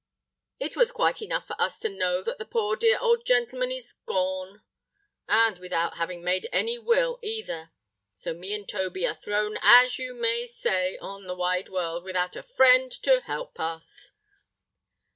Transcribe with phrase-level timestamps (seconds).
[0.59, 3.93] It was quite enough for us to know that the poor dear old gentleman is
[4.07, 7.71] gone—and without having made any Will either:
[8.15, 12.35] so me and Toby are thrown as you may say on the wide world, without
[12.35, 14.11] a friend to help us."